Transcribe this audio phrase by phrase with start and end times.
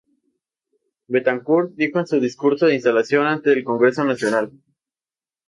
[1.07, 4.51] Betancourt dijo en su discurso de instalación ante el Congreso Nacional.